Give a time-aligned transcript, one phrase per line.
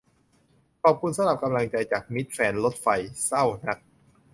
[0.83, 2.87] ขอบคุณสำหรับกำลังใจจากมิตรแฟนรถไฟ
[3.25, 3.77] เศร้านัก